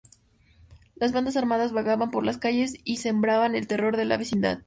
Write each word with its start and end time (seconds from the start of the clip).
Las 0.95 1.11
bandas 1.11 1.37
armadas 1.37 1.73
vagaban 1.73 2.09
por 2.09 2.25
las 2.25 2.39
calles 2.39 2.73
y 2.83 2.97
sembraban 2.97 3.53
el 3.53 3.67
terror 3.67 3.99
en 3.99 4.09
la 4.09 4.17
vecindad. 4.17 4.59